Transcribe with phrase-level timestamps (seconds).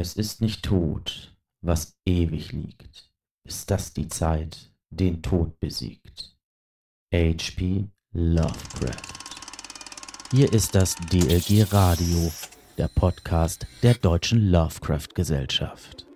[0.00, 3.10] Es ist nicht tot, was ewig liegt,
[3.42, 6.36] ist das die Zeit den Tod besiegt.
[7.12, 7.88] H.P.
[8.12, 9.02] Lovecraft.
[10.30, 12.30] Hier ist das DLG Radio,
[12.76, 16.06] der Podcast der Deutschen Lovecraft Gesellschaft.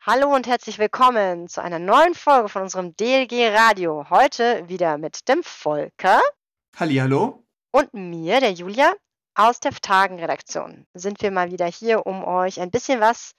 [0.00, 4.08] Hallo und herzlich willkommen zu einer neuen Folge von unserem DLG Radio.
[4.08, 6.22] Heute wieder mit dem Volker.
[6.76, 7.44] Hallihallo.
[7.72, 8.94] Und mir, der Julia.
[9.38, 13.32] Aus der Tagenredaktion sind wir mal wieder hier, um euch ein bisschen was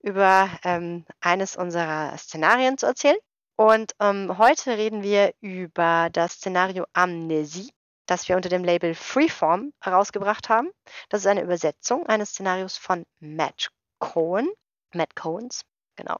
[0.00, 3.18] über ähm, eines unserer Szenarien zu erzählen.
[3.56, 7.72] Und ähm, heute reden wir über das Szenario Amnesie,
[8.06, 10.70] das wir unter dem Label Freeform herausgebracht haben.
[11.08, 14.48] Das ist eine Übersetzung eines Szenarios von Matt Cohen.
[14.94, 15.62] Matt Cohens,
[15.96, 16.18] genau.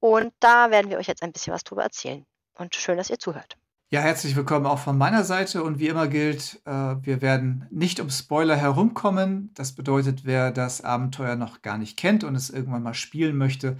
[0.00, 2.26] Und da werden wir euch jetzt ein bisschen was drüber erzählen.
[2.58, 3.56] Und schön, dass ihr zuhört.
[3.94, 8.00] Ja, herzlich willkommen auch von meiner Seite und wie immer gilt, äh, wir werden nicht
[8.00, 9.52] um Spoiler herumkommen.
[9.54, 13.76] Das bedeutet, wer das Abenteuer noch gar nicht kennt und es irgendwann mal spielen möchte,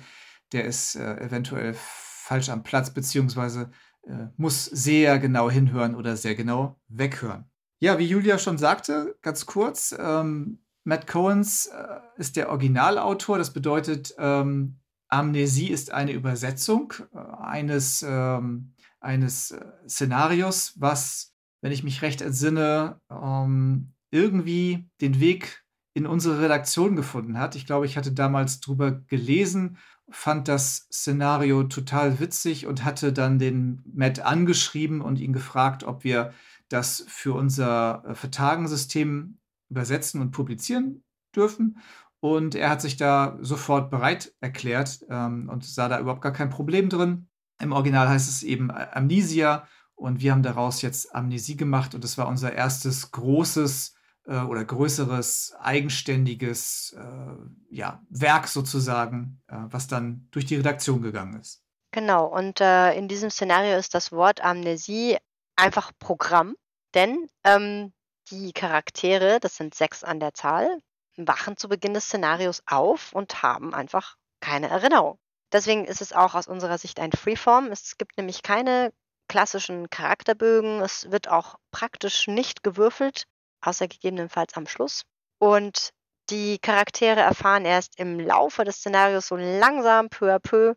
[0.52, 3.72] der ist äh, eventuell falsch am Platz beziehungsweise
[4.04, 7.50] äh, muss sehr genau hinhören oder sehr genau weghören.
[7.80, 13.36] Ja, wie Julia schon sagte, ganz kurz, ähm, Matt Cohens äh, ist der Originalautor.
[13.36, 14.78] Das bedeutet, ähm,
[15.08, 18.73] Amnesie ist eine Übersetzung äh, eines ähm,
[19.04, 26.40] eines äh, Szenarios, was, wenn ich mich recht entsinne, ähm, irgendwie den Weg in unsere
[26.40, 27.54] Redaktion gefunden hat.
[27.54, 29.78] Ich glaube, ich hatte damals drüber gelesen,
[30.10, 36.04] fand das Szenario total witzig und hatte dann den Matt angeschrieben und ihn gefragt, ob
[36.04, 36.32] wir
[36.68, 39.38] das für unser äh, Vertagensystem
[39.70, 41.78] übersetzen und publizieren dürfen.
[42.20, 46.50] Und er hat sich da sofort bereit erklärt ähm, und sah da überhaupt gar kein
[46.50, 47.28] Problem drin.
[47.60, 52.18] Im Original heißt es eben Amnesia und wir haben daraus jetzt Amnesie gemacht und das
[52.18, 53.94] war unser erstes großes
[54.26, 61.40] äh, oder größeres eigenständiges äh, ja, Werk sozusagen, äh, was dann durch die Redaktion gegangen
[61.40, 61.62] ist.
[61.92, 65.16] Genau, und äh, in diesem Szenario ist das Wort Amnesie
[65.56, 66.56] einfach Programm,
[66.94, 67.92] denn ähm,
[68.30, 70.80] die Charaktere, das sind sechs an der Zahl,
[71.16, 75.18] wachen zu Beginn des Szenarios auf und haben einfach keine Erinnerung.
[75.54, 77.70] Deswegen ist es auch aus unserer Sicht ein Freeform.
[77.70, 78.92] Es gibt nämlich keine
[79.28, 80.80] klassischen Charakterbögen.
[80.80, 83.26] Es wird auch praktisch nicht gewürfelt,
[83.60, 85.04] außer gegebenenfalls am Schluss.
[85.38, 85.90] Und
[86.28, 90.74] die Charaktere erfahren erst im Laufe des Szenarios so langsam, peu à peu,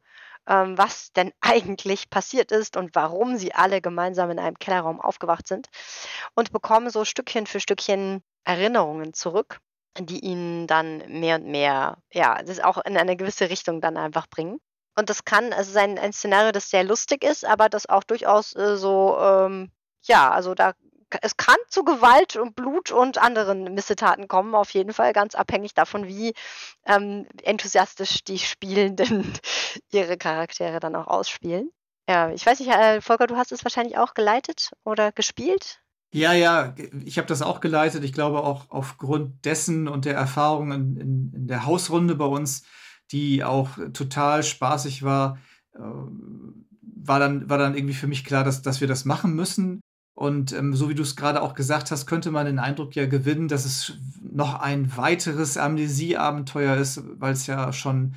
[0.47, 5.47] ähm, was denn eigentlich passiert ist und warum sie alle gemeinsam in einem Kellerraum aufgewacht
[5.47, 5.69] sind
[6.35, 9.59] und bekommen so Stückchen für Stückchen Erinnerungen zurück,
[9.99, 14.27] die ihnen dann mehr und mehr, ja, das auch in eine gewisse Richtung dann einfach
[14.27, 14.59] bringen.
[14.97, 18.55] Und das kann also sein ein Szenario, das sehr lustig ist, aber das auch durchaus
[18.55, 19.71] äh, so, ähm,
[20.01, 20.73] ja, also da
[21.21, 25.73] es kann zu Gewalt und Blut und anderen Missetaten kommen, auf jeden Fall, ganz abhängig
[25.73, 26.33] davon, wie
[26.85, 29.33] ähm, enthusiastisch die Spielenden
[29.91, 31.71] ihre Charaktere dann auch ausspielen.
[32.09, 35.79] Ja, ich weiß nicht, äh, Volker, du hast es wahrscheinlich auch geleitet oder gespielt?
[36.11, 36.73] Ja, ja,
[37.05, 38.03] ich habe das auch geleitet.
[38.03, 42.63] Ich glaube auch aufgrund dessen und der Erfahrung in, in, in der Hausrunde bei uns
[43.11, 45.39] die auch total spaßig war,
[45.73, 49.81] äh, war dann, war dann irgendwie für mich klar, dass, dass wir das machen müssen.
[50.13, 53.05] Und ähm, so wie du es gerade auch gesagt hast, könnte man den Eindruck ja
[53.05, 58.15] gewinnen, dass es noch ein weiteres Amnesie-Abenteuer ist, weil es ja schon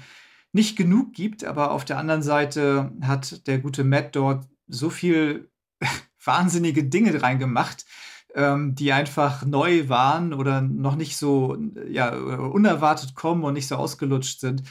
[0.53, 1.45] nicht genug gibt.
[1.45, 5.50] Aber auf der anderen Seite hat der gute Matt dort so viel
[6.25, 7.84] wahnsinnige Dinge reingemacht,
[8.35, 11.57] ähm, die einfach neu waren oder noch nicht so
[11.89, 14.63] ja, unerwartet kommen und nicht so ausgelutscht sind,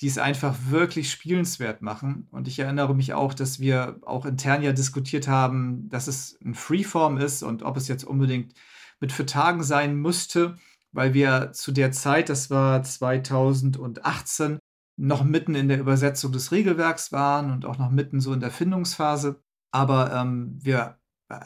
[0.00, 2.28] die es einfach wirklich spielenswert machen.
[2.30, 6.54] Und ich erinnere mich auch, dass wir auch intern ja diskutiert haben, dass es ein
[6.54, 8.54] Freeform ist und ob es jetzt unbedingt
[9.00, 10.56] mit für Tagen sein müsste,
[10.92, 14.58] weil wir zu der Zeit, das war 2018,
[14.96, 18.50] noch mitten in der Übersetzung des Regelwerks waren und auch noch mitten so in der
[18.50, 19.40] Findungsphase.
[19.70, 20.97] Aber ähm, wir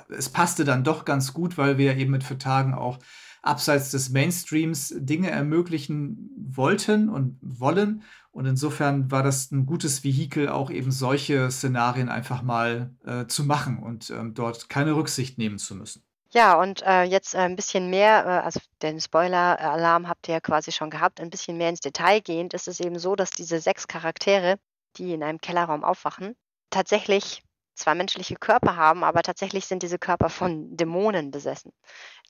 [0.09, 2.98] es passte dann doch ganz gut, weil wir eben mit Vertagen auch
[3.43, 8.03] abseits des Mainstreams Dinge ermöglichen wollten und wollen.
[8.30, 13.45] Und insofern war das ein gutes Vehikel, auch eben solche Szenarien einfach mal äh, zu
[13.45, 16.03] machen und ähm, dort keine Rücksicht nehmen zu müssen.
[16.30, 20.41] Ja, und äh, jetzt äh, ein bisschen mehr, äh, also den Spoiler-Alarm habt ihr ja
[20.41, 23.60] quasi schon gehabt, ein bisschen mehr ins Detail gehend, ist es eben so, dass diese
[23.60, 24.56] sechs Charaktere,
[24.97, 26.34] die in einem Kellerraum aufwachen,
[26.71, 27.42] tatsächlich
[27.74, 31.72] zwar menschliche Körper haben, aber tatsächlich sind diese Körper von Dämonen besessen,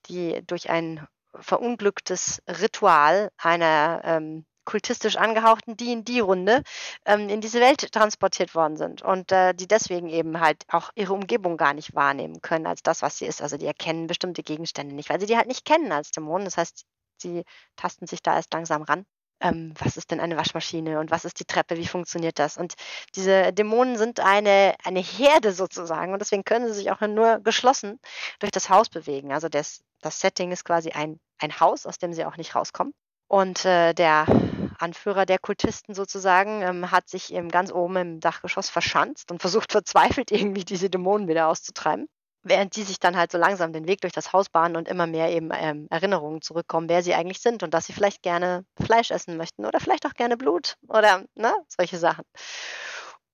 [0.07, 6.63] die durch ein verunglücktes Ritual einer ähm, kultistisch angehauchten D&D-Runde
[7.05, 11.15] ähm, in diese Welt transportiert worden sind und äh, die deswegen eben halt auch ihre
[11.15, 13.43] Umgebung gar nicht wahrnehmen können als das, was sie ist.
[13.43, 16.45] Also die erkennen bestimmte Gegenstände nicht, weil sie die halt nicht kennen als Dämonen.
[16.45, 16.85] Das heißt,
[17.19, 17.45] sie
[17.77, 19.05] tasten sich da erst langsam ran.
[19.43, 22.57] Ähm, was ist denn eine Waschmaschine und was ist die Treppe, wie funktioniert das?
[22.57, 22.75] Und
[23.17, 27.99] diese Dämonen sind eine, eine Herde sozusagen und deswegen können sie sich auch nur geschlossen
[28.39, 29.33] durch das Haus bewegen.
[29.33, 32.95] Also das, das Setting ist quasi ein, ein Haus, aus dem sie auch nicht rauskommen.
[33.27, 34.27] Und äh, der
[34.79, 39.73] Anführer der Kultisten sozusagen ähm, hat sich eben ganz oben im Dachgeschoss verschanzt und versucht
[39.73, 42.09] verzweifelt irgendwie diese Dämonen wieder auszutreiben.
[42.45, 45.07] Während die sich dann halt so langsam den Weg durch das Haus bahnen und immer
[45.07, 49.11] mehr eben ähm, Erinnerungen zurückkommen, wer sie eigentlich sind und dass sie vielleicht gerne Fleisch
[49.11, 52.25] essen möchten oder vielleicht auch gerne Blut oder ne, solche Sachen.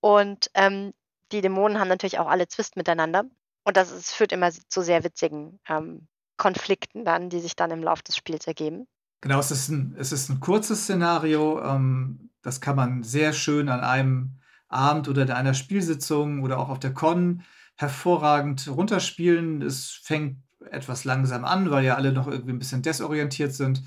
[0.00, 0.92] Und ähm,
[1.32, 3.24] die Dämonen haben natürlich auch alle Zwist miteinander.
[3.64, 7.82] Und das ist, führt immer zu sehr witzigen ähm, Konflikten dann, die sich dann im
[7.82, 8.86] Laufe des Spiels ergeben.
[9.20, 11.62] Genau, es ist ein, es ist ein kurzes Szenario.
[11.62, 14.38] Ähm, das kann man sehr schön an einem
[14.68, 17.42] Abend oder in einer Spielsitzung oder auch auf der Con
[17.78, 19.62] hervorragend runterspielen.
[19.62, 20.38] Es fängt
[20.70, 23.82] etwas langsam an, weil ja alle noch irgendwie ein bisschen desorientiert sind.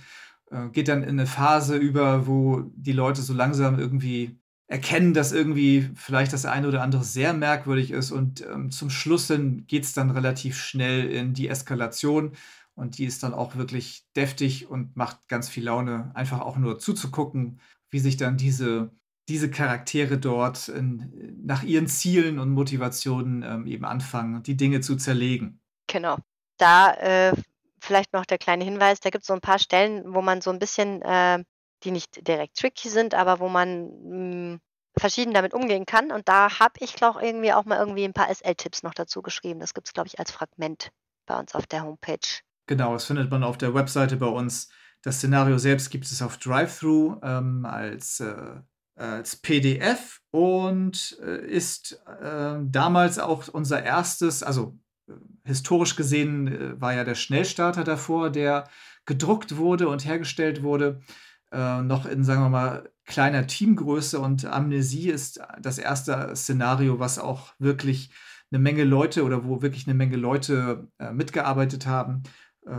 [0.49, 5.33] Äh, geht dann in eine Phase über, wo die Leute so langsam irgendwie erkennen, dass
[5.33, 8.11] irgendwie vielleicht das eine oder andere sehr merkwürdig ist.
[8.11, 12.31] Und ähm, zum Schluss hin geht es dann relativ schnell in die Eskalation.
[12.73, 16.79] Und die ist dann auch wirklich deftig und macht ganz viel Laune, einfach auch nur
[16.79, 17.59] zuzugucken,
[17.89, 18.91] wie sich dann diese,
[19.31, 24.97] diese Charaktere dort in, nach ihren Zielen und Motivationen ähm, eben anfangen, die Dinge zu
[24.97, 25.61] zerlegen.
[25.87, 26.17] Genau.
[26.57, 27.33] Da äh,
[27.79, 30.51] vielleicht noch der kleine Hinweis, da gibt es so ein paar Stellen, wo man so
[30.51, 31.43] ein bisschen, äh,
[31.83, 34.59] die nicht direkt tricky sind, aber wo man mh, hm,
[34.97, 36.11] verschieden damit umgehen kann.
[36.11, 39.21] Und da habe ich, glaube ich, irgendwie auch mal irgendwie ein paar SL-Tipps noch dazu
[39.21, 39.61] geschrieben.
[39.61, 40.91] Das gibt es, glaube ich, als Fragment
[41.25, 42.19] bei uns auf der Homepage.
[42.67, 44.69] Genau, das findet man auf der Webseite bei uns.
[45.01, 48.59] Das Szenario selbst gibt es auf Drive-Thru ähm, als, äh,
[49.01, 54.77] als PDF und äh, ist äh, damals auch unser erstes, also
[55.07, 55.13] äh,
[55.43, 58.67] historisch gesehen war ja der Schnellstarter davor, der
[59.05, 61.01] gedruckt wurde und hergestellt wurde,
[61.51, 67.53] noch in, sagen wir mal, kleiner Teamgröße und Amnesie ist das erste Szenario, was auch
[67.59, 68.11] wirklich
[68.51, 72.23] eine Menge Leute oder wo wirklich eine Menge Leute mitgearbeitet haben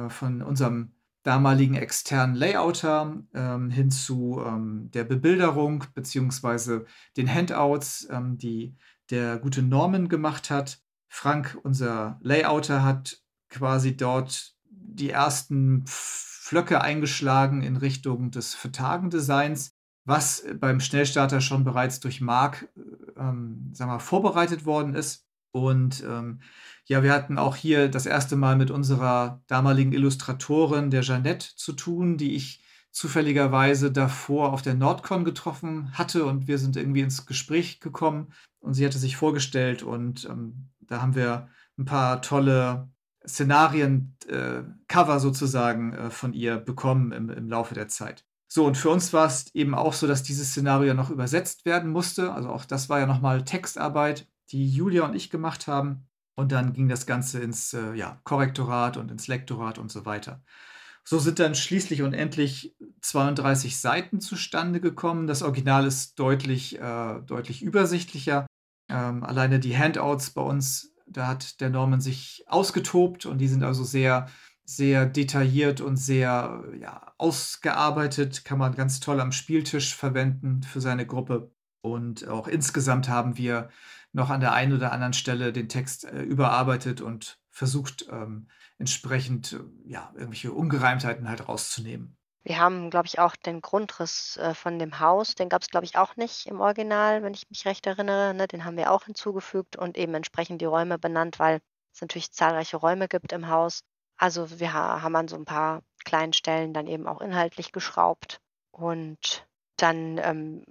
[0.08, 0.92] von unserem
[1.22, 6.84] damaligen externen Layouter ähm, hin zu ähm, der Bebilderung beziehungsweise
[7.16, 8.76] den Handouts, ähm, die
[9.10, 10.80] der gute Norman gemacht hat.
[11.08, 13.18] Frank, unser Layouter, hat
[13.50, 22.00] quasi dort die ersten Flöcke eingeschlagen in Richtung des Vertagendesigns, was beim Schnellstarter schon bereits
[22.00, 25.26] durch Mark äh, ähm, sagen wir, vorbereitet worden ist.
[25.54, 26.40] Und ähm,
[26.84, 31.72] ja, wir hatten auch hier das erste Mal mit unserer damaligen Illustratorin, der Jeannette, zu
[31.72, 37.24] tun, die ich zufälligerweise davor auf der Nordcon getroffen hatte und wir sind irgendwie ins
[37.24, 41.48] Gespräch gekommen und sie hatte sich vorgestellt und ähm, da haben wir
[41.78, 42.90] ein paar tolle
[43.26, 44.62] Szenarien, äh,
[45.18, 48.26] sozusagen äh, von ihr bekommen im, im Laufe der Zeit.
[48.46, 51.90] So, und für uns war es eben auch so, dass dieses Szenario noch übersetzt werden
[51.90, 52.34] musste.
[52.34, 56.06] Also auch das war ja nochmal Textarbeit, die Julia und ich gemacht haben.
[56.34, 60.42] Und dann ging das Ganze ins äh, ja, Korrektorat und ins Lektorat und so weiter.
[61.04, 65.26] So sind dann schließlich und endlich 32 Seiten zustande gekommen.
[65.26, 68.46] Das Original ist deutlich, äh, deutlich übersichtlicher.
[68.88, 73.64] Ähm, alleine die Handouts bei uns, da hat der Norman sich ausgetobt und die sind
[73.64, 74.28] also sehr,
[74.64, 78.44] sehr detailliert und sehr ja, ausgearbeitet.
[78.44, 81.50] Kann man ganz toll am Spieltisch verwenden für seine Gruppe.
[81.80, 83.70] Und auch insgesamt haben wir
[84.12, 89.52] noch an der einen oder anderen Stelle den Text äh, überarbeitet und versucht, ähm, entsprechend
[89.52, 92.16] äh, ja, irgendwelche Ungereimtheiten halt rauszunehmen.
[92.44, 95.86] Wir haben, glaube ich, auch den Grundriss äh, von dem Haus, den gab es, glaube
[95.86, 98.34] ich, auch nicht im Original, wenn ich mich recht erinnere.
[98.34, 98.48] Ne?
[98.48, 101.60] Den haben wir auch hinzugefügt und eben entsprechend die Räume benannt, weil
[101.94, 103.82] es natürlich zahlreiche Räume gibt im Haus.
[104.16, 108.40] Also wir ha haben an so ein paar kleinen Stellen dann eben auch inhaltlich geschraubt.
[108.72, 109.46] Und
[109.82, 110.62] dann, ähm,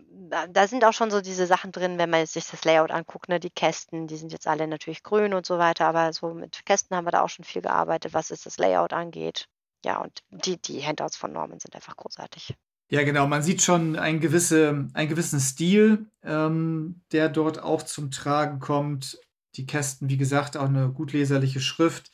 [0.50, 3.40] da, sind auch schon so diese Sachen drin, wenn man sich das Layout anguckt, ne,
[3.40, 6.96] die Kästen, die sind jetzt alle natürlich grün und so weiter, aber so mit Kästen
[6.96, 9.48] haben wir da auch schon viel gearbeitet, was es das Layout angeht.
[9.84, 12.56] Ja, und die, die Handouts von Norman sind einfach großartig.
[12.90, 13.26] Ja, genau.
[13.26, 19.18] Man sieht schon einen, gewisse, einen gewissen Stil, ähm, der dort auch zum Tragen kommt.
[19.56, 22.12] Die Kästen, wie gesagt, auch eine gut leserliche Schrift.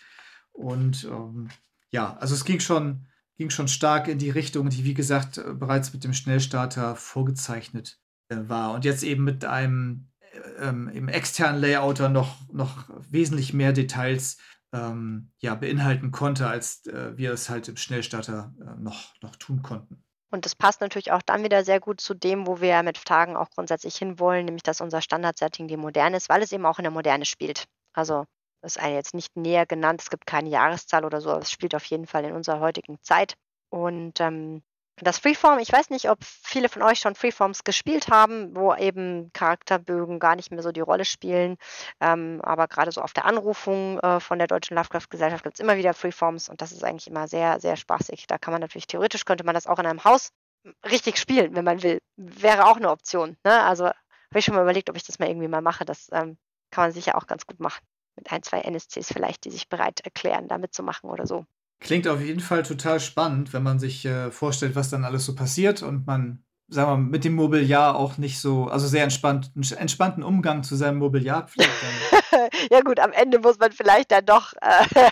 [0.54, 1.50] Und ähm,
[1.90, 5.54] ja, also es ging schon, ging schon stark in die Richtung, die, wie gesagt, äh,
[5.54, 8.74] bereits mit dem Schnellstarter vorgezeichnet äh, war.
[8.74, 14.38] Und jetzt eben mit einem äh, ähm, im externen Layouter noch, noch wesentlich mehr Details
[14.74, 19.62] ähm, ja, beinhalten konnte, als äh, wir es halt im Schnellstarter äh, noch, noch tun
[19.62, 20.04] konnten.
[20.30, 23.38] Und das passt natürlich auch dann wieder sehr gut zu dem, wo wir mit Tagen
[23.38, 26.84] auch grundsätzlich hinwollen, nämlich dass unser Standard-Setting die Moderne ist, weil es eben auch in
[26.84, 27.66] der Moderne spielt.
[27.94, 28.26] Also
[28.62, 31.76] ist eine jetzt nicht näher genannt, es gibt keine Jahreszahl oder so, aber es spielt
[31.76, 33.36] auf jeden Fall in unserer heutigen Zeit.
[33.70, 34.64] Und ähm,
[35.00, 39.32] das Freeform, ich weiß nicht, ob viele von euch schon Freeforms gespielt haben, wo eben
[39.32, 41.58] Charakterbögen gar nicht mehr so die Rolle spielen.
[42.02, 45.78] Ähm, aber gerade so auf der Anrufung äh, von der Deutschen Lovecraft-Gesellschaft gibt es immer
[45.78, 48.26] wieder Freeforms und das ist eigentlich immer sehr, sehr spaßig.
[48.28, 50.32] Da kann man natürlich theoretisch, könnte man das auch in einem Haus
[50.90, 52.00] richtig spielen, wenn man will.
[52.16, 53.38] Wäre auch eine Option.
[53.44, 53.64] Ne?
[53.64, 55.86] Also habe ich schon mal überlegt, ob ich das mal irgendwie mal mache.
[55.86, 56.38] Das ähm,
[56.72, 57.86] kann man sicher auch ganz gut machen.
[58.18, 61.46] Mit ein, zwei NSCs vielleicht, die sich bereit erklären, da mitzumachen oder so.
[61.80, 65.36] Klingt auf jeden Fall total spannend, wenn man sich äh, vorstellt, was dann alles so
[65.36, 69.52] passiert und man, sagen wir mal, mit dem Mobiliar auch nicht so, also sehr entspannt,
[69.56, 71.70] einen entspannten Umgang zu seinem Mobiliar pflegt.
[72.72, 75.12] ja gut, am Ende muss man vielleicht dann doch äh,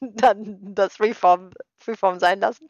[0.00, 2.68] dann das Freeform, Freeform sein lassen.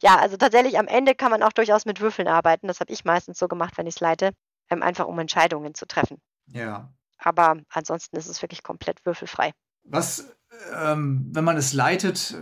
[0.00, 2.68] Ja, also tatsächlich am Ende kann man auch durchaus mit Würfeln arbeiten.
[2.68, 4.30] Das habe ich meistens so gemacht, wenn ich es leite,
[4.70, 6.18] ähm, einfach um Entscheidungen zu treffen.
[6.46, 6.92] Ja.
[7.26, 9.50] Aber ansonsten ist es wirklich komplett würfelfrei.
[9.82, 10.32] Was,
[10.80, 12.36] ähm, wenn man es leitet,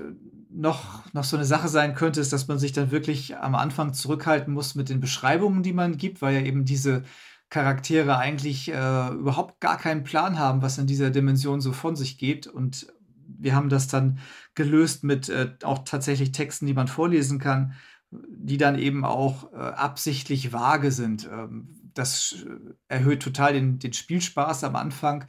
[0.51, 3.95] noch, noch so eine Sache sein könnte, ist, dass man sich dann wirklich am Anfang
[3.95, 7.03] zurückhalten muss mit den Beschreibungen, die man gibt, weil ja eben diese
[7.49, 12.19] Charaktere eigentlich äh, überhaupt gar keinen Plan haben, was in dieser Dimension so von sich
[12.19, 12.47] geht.
[12.47, 12.87] Und
[13.27, 14.19] wir haben das dann
[14.55, 17.73] gelöst mit äh, auch tatsächlich Texten, die man vorlesen kann,
[18.11, 21.27] die dann eben auch äh, absichtlich vage sind.
[21.33, 22.45] Ähm, das
[22.89, 25.27] erhöht total den, den Spielspaß am Anfang,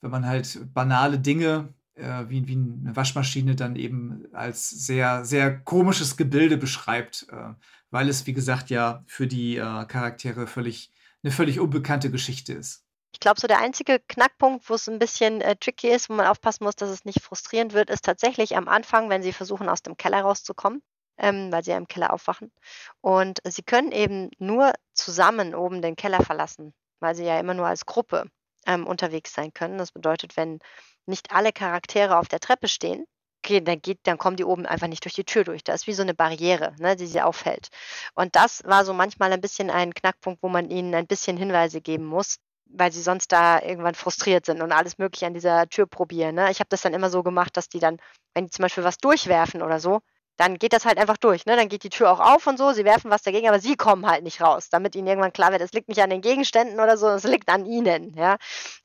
[0.00, 5.58] wenn man halt banale Dinge äh, wie, wie eine Waschmaschine dann eben als sehr, sehr
[5.60, 7.54] komisches Gebilde beschreibt, äh,
[7.90, 10.92] weil es, wie gesagt, ja für die äh, Charaktere völlig
[11.24, 12.84] eine völlig unbekannte Geschichte ist.
[13.12, 16.26] Ich glaube, so der einzige Knackpunkt, wo es ein bisschen äh, tricky ist, wo man
[16.26, 19.82] aufpassen muss, dass es nicht frustrierend wird, ist tatsächlich am Anfang, wenn sie versuchen, aus
[19.82, 20.82] dem Keller rauszukommen,
[21.16, 22.52] ähm, weil sie ja im Keller aufwachen.
[23.00, 24.72] Und sie können eben nur
[25.04, 28.26] zusammen oben den Keller verlassen, weil sie ja immer nur als Gruppe
[28.66, 29.78] ähm, unterwegs sein können.
[29.78, 30.60] Das bedeutet, wenn
[31.06, 33.04] nicht alle Charaktere auf der Treppe stehen,
[33.44, 35.62] okay, dann, geht, dann kommen die oben einfach nicht durch die Tür durch.
[35.62, 37.68] Das ist wie so eine Barriere, ne, die sie aufhält.
[38.14, 41.82] Und das war so manchmal ein bisschen ein Knackpunkt, wo man ihnen ein bisschen Hinweise
[41.82, 45.86] geben muss, weil sie sonst da irgendwann frustriert sind und alles Mögliche an dieser Tür
[45.86, 46.36] probieren.
[46.36, 46.50] Ne?
[46.50, 47.98] Ich habe das dann immer so gemacht, dass die dann,
[48.32, 50.00] wenn die zum Beispiel was durchwerfen oder so,
[50.36, 51.46] dann geht das halt einfach durch.
[51.46, 51.56] Ne?
[51.56, 54.06] Dann geht die Tür auch auf und so, sie werfen was dagegen, aber sie kommen
[54.06, 56.96] halt nicht raus, damit ihnen irgendwann klar wird, es liegt nicht an den Gegenständen oder
[56.96, 58.14] so, es liegt an ihnen.
[58.14, 58.36] Ja?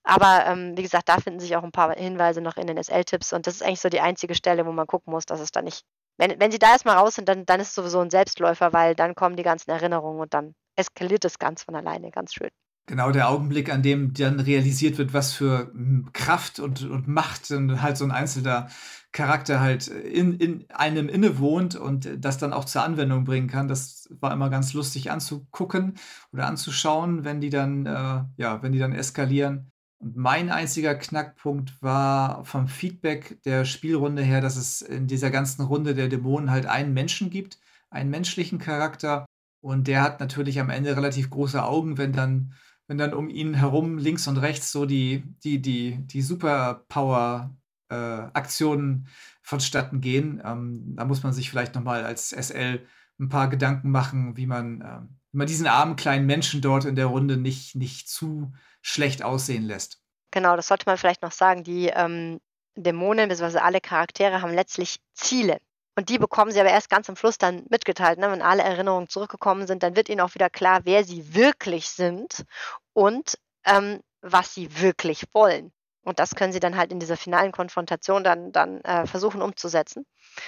[0.04, 3.34] Aber ähm, wie gesagt, da finden sich auch ein paar Hinweise noch in den SL-Tipps
[3.34, 5.62] und das ist eigentlich so die einzige Stelle, wo man gucken muss, dass es da
[5.62, 5.84] nicht.
[6.18, 8.94] Wenn, wenn sie da erstmal raus sind, dann, dann ist es sowieso ein Selbstläufer, weil
[8.96, 12.50] dann kommen die ganzen Erinnerungen und dann eskaliert es ganz von alleine, ganz schön.
[12.90, 17.52] Genau, der Augenblick, an dem dann realisiert wird, was für hm, Kraft und, und Macht
[17.52, 18.68] dann halt so ein einzelner
[19.12, 23.68] Charakter halt in, in einem innewohnt und das dann auch zur Anwendung bringen kann.
[23.68, 26.00] Das war immer ganz lustig anzugucken
[26.34, 29.72] oder anzuschauen, wenn die dann, äh, ja, wenn die dann eskalieren.
[30.00, 35.62] Und mein einziger Knackpunkt war vom Feedback der Spielrunde her, dass es in dieser ganzen
[35.62, 37.60] Runde der Dämonen halt einen Menschen gibt,
[37.92, 39.28] einen menschlichen Charakter.
[39.62, 42.56] Und der hat natürlich am Ende relativ große Augen, wenn dann
[42.90, 49.10] wenn dann um ihn herum links und rechts so die, die, die, die Superpower-Aktionen äh,
[49.44, 50.42] vonstatten gehen.
[50.44, 52.84] Ähm, da muss man sich vielleicht nochmal als SL
[53.20, 56.96] ein paar Gedanken machen, wie man, äh, wie man diesen armen kleinen Menschen dort in
[56.96, 60.02] der Runde nicht, nicht zu schlecht aussehen lässt.
[60.32, 61.64] Genau, das sollte man vielleicht noch sagen.
[61.64, 62.40] Die ähm,
[62.76, 63.60] Dämonen bzw.
[63.60, 65.60] alle Charaktere haben letztlich Ziele.
[66.00, 68.20] Und die bekommen sie aber erst ganz am Schluss dann mitgeteilt.
[68.20, 68.32] Ne?
[68.32, 72.46] Wenn alle Erinnerungen zurückgekommen sind, dann wird ihnen auch wieder klar, wer sie wirklich sind
[72.94, 75.74] und ähm, was sie wirklich wollen.
[76.06, 80.06] Und das können sie dann halt in dieser finalen Konfrontation dann, dann äh, versuchen umzusetzen.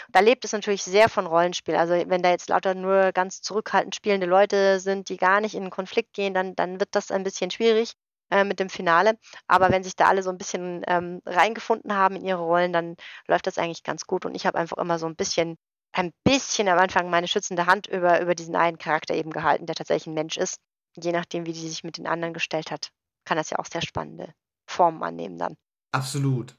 [0.08, 1.76] Da lebt es natürlich sehr von Rollenspiel.
[1.76, 5.64] Also wenn da jetzt lauter nur ganz zurückhaltend spielende Leute sind, die gar nicht in
[5.64, 7.98] einen Konflikt gehen, dann, dann wird das ein bisschen schwierig
[8.32, 9.18] äh, mit dem Finale.
[9.48, 12.96] Aber wenn sich da alle so ein bisschen ähm, reingefunden haben in ihre Rollen, dann
[13.28, 14.26] läuft das eigentlich ganz gut.
[14.26, 15.58] Und ich habe einfach immer so ein bisschen,
[15.94, 19.76] ein bisschen am Anfang meine schützende Hand über, über diesen einen Charakter eben gehalten, der
[19.76, 20.58] tatsächlich ein Mensch ist.
[20.96, 22.90] Je nachdem, wie die sich mit den anderen gestellt hat,
[23.26, 24.34] kann das ja auch sehr spannende
[24.66, 25.56] Formen annehmen dann.
[25.92, 26.58] Absolut.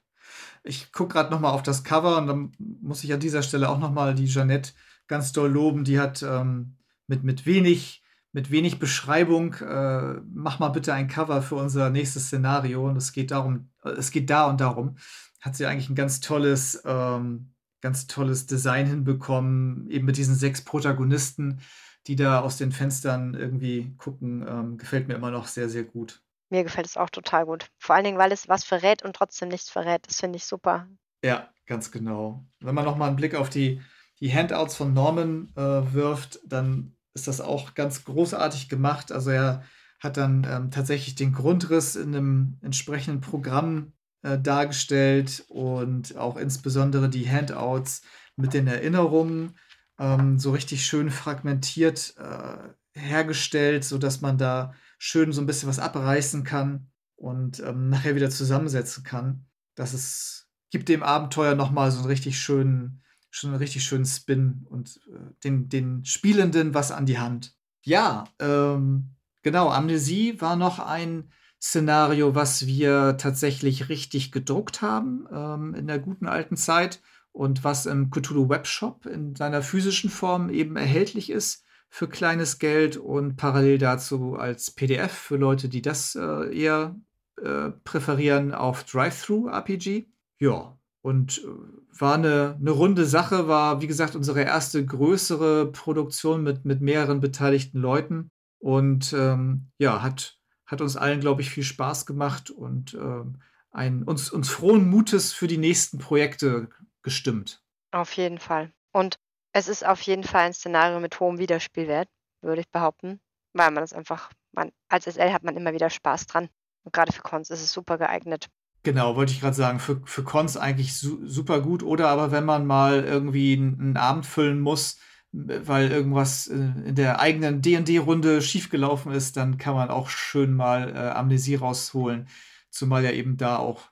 [0.62, 3.78] Ich gucke gerade nochmal auf das Cover und dann muss ich an dieser Stelle auch
[3.78, 4.72] nochmal die Jeannette
[5.06, 5.84] ganz doll loben.
[5.84, 6.76] Die hat ähm,
[7.06, 8.01] mit, mit wenig
[8.32, 12.88] mit wenig Beschreibung, äh, mach mal bitte ein Cover für unser nächstes Szenario.
[12.88, 14.96] Und es geht darum, äh, es geht da und darum,
[15.40, 20.62] hat sie eigentlich ein ganz tolles, ähm, ganz tolles Design hinbekommen, eben mit diesen sechs
[20.62, 21.60] Protagonisten,
[22.06, 26.22] die da aus den Fenstern irgendwie gucken, ähm, gefällt mir immer noch sehr, sehr gut.
[26.48, 27.70] Mir gefällt es auch total gut.
[27.78, 30.06] Vor allen Dingen, weil es was verrät und trotzdem nichts verrät.
[30.06, 30.86] Das finde ich super.
[31.24, 32.44] Ja, ganz genau.
[32.60, 33.80] Wenn man nochmal einen Blick auf die,
[34.20, 39.12] die Handouts von Norman äh, wirft, dann ist das auch ganz großartig gemacht.
[39.12, 39.62] Also er
[40.00, 43.92] hat dann ähm, tatsächlich den Grundriss in einem entsprechenden Programm
[44.22, 48.02] äh, dargestellt und auch insbesondere die Handouts
[48.36, 49.56] mit den Erinnerungen.
[49.98, 55.78] ähm, so richtig schön fragmentiert äh, hergestellt, sodass man da schön so ein bisschen was
[55.78, 59.46] abreißen kann und ähm, nachher wieder zusammensetzen kann.
[59.74, 63.02] Das ist, gibt dem Abenteuer nochmal so einen richtig schönen,
[63.32, 67.56] schon einen richtig schönen Spin und äh, den, den Spielenden was an die Hand.
[67.82, 75.74] Ja, ähm, genau, Amnesie war noch ein Szenario, was wir tatsächlich richtig gedruckt haben ähm,
[75.74, 77.00] in der guten alten Zeit
[77.32, 82.96] und was im Cthulhu Webshop in seiner physischen Form eben erhältlich ist für kleines Geld
[82.98, 86.96] und parallel dazu als PDF für Leute, die das äh, eher
[87.40, 90.06] äh, präferieren auf Drive-Thru-RPG.
[90.38, 96.42] Ja, und äh, war eine, eine runde Sache, war wie gesagt unsere erste größere Produktion
[96.42, 101.64] mit, mit mehreren beteiligten Leuten und ähm, ja, hat, hat uns allen, glaube ich, viel
[101.64, 103.40] Spaß gemacht und ähm,
[103.72, 106.68] ein, uns, uns frohen Mutes für die nächsten Projekte
[107.02, 107.62] gestimmt.
[107.90, 108.72] Auf jeden Fall.
[108.92, 109.16] Und
[109.52, 112.08] es ist auf jeden Fall ein Szenario mit hohem Wiederspielwert,
[112.40, 113.20] würde ich behaupten,
[113.52, 116.48] weil man das einfach, man, als SL hat man immer wieder Spaß dran.
[116.84, 118.48] Und gerade für Cons ist es super geeignet.
[118.84, 121.82] Genau, wollte ich gerade sagen, für, für Cons eigentlich su super gut.
[121.82, 124.98] Oder aber wenn man mal irgendwie einen Abend füllen muss,
[125.32, 131.10] weil irgendwas in der eigenen D&D-Runde schiefgelaufen ist, dann kann man auch schön mal äh,
[131.10, 132.28] Amnesie rausholen.
[132.70, 133.82] Zumal ja eben da auch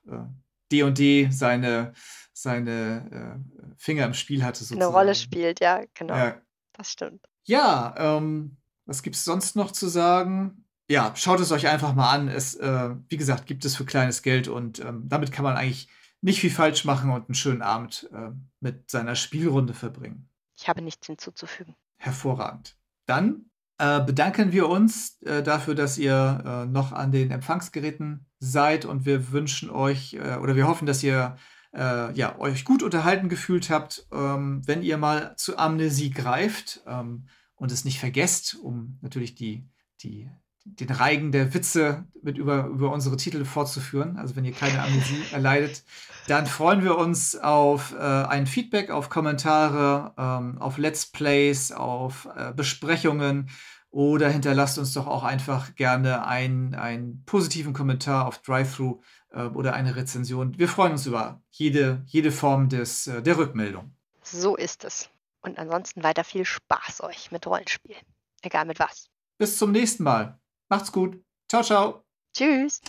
[0.70, 1.92] D&D äh, seine,
[2.32, 4.82] seine äh, Finger im Spiel hatte sozusagen.
[4.82, 6.16] Eine Rolle spielt, ja, genau.
[6.16, 6.40] Ja.
[6.73, 7.26] Das stimmt.
[7.44, 8.56] Ja, ähm,
[8.87, 10.64] was gibt es sonst noch zu sagen?
[10.90, 12.26] Ja, schaut es euch einfach mal an.
[12.26, 15.87] Es, äh, wie gesagt, gibt es für kleines Geld und ähm, damit kann man eigentlich
[16.20, 20.28] nicht viel falsch machen und einen schönen Abend äh, mit seiner Spielrunde verbringen.
[20.59, 21.76] Ich habe nichts hinzuzufügen.
[21.99, 22.76] Hervorragend.
[23.06, 23.44] Dann
[23.78, 29.06] äh, bedanken wir uns äh, dafür, dass ihr äh, noch an den Empfangsgeräten seid und
[29.06, 31.37] wir wünschen euch äh, oder wir hoffen, dass ihr
[31.73, 37.70] ja, euch gut unterhalten gefühlt habt, ähm, wenn ihr mal zu Amnesie greift ähm, und
[37.70, 39.68] es nicht vergesst, um natürlich die,
[40.02, 40.28] die,
[40.76, 44.16] den Reigen der Witze mit über, über unsere Titel fortzuführen.
[44.16, 45.82] Also wenn ihr keine Amnesie erleidet,
[46.28, 52.28] dann freuen wir uns auf äh, ein Feedback, auf Kommentare, ähm, auf Let's Plays, auf
[52.36, 53.50] äh, Besprechungen
[53.90, 59.00] oder hinterlasst uns doch auch einfach gerne einen positiven Kommentar auf Drive-Thru
[59.32, 60.58] äh, oder eine Rezension.
[60.58, 63.92] Wir freuen uns über jede, jede Form des, äh, der Rückmeldung.
[64.23, 65.10] So ist es.
[65.42, 67.97] Und ansonsten weiter viel Spaß euch mit Rollenspiel.
[68.42, 69.08] Egal mit was.
[69.38, 70.39] Bis zum nächsten Mal.
[70.71, 71.21] Macht's gut.
[71.49, 72.04] Ciao, ciao.
[72.33, 72.80] Tschüss.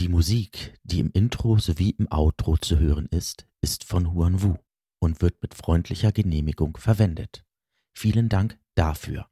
[0.00, 4.56] Die Musik, die im Intro sowie im Outro zu hören ist, ist von Huan Wu
[4.98, 7.44] und wird mit freundlicher Genehmigung verwendet.
[7.96, 9.30] Vielen Dank dafür.